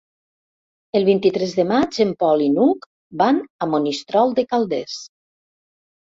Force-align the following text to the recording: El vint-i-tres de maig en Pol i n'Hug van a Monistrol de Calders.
El 0.99 1.03
vint-i-tres 1.09 1.53
de 1.59 1.65
maig 1.71 1.99
en 2.05 2.13
Pol 2.23 2.41
i 2.47 2.47
n'Hug 2.55 2.89
van 3.23 3.43
a 3.67 3.69
Monistrol 3.75 4.35
de 4.43 4.49
Calders. 4.57 4.99